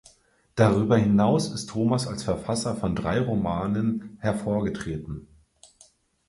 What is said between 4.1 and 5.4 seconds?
hervorgetreten.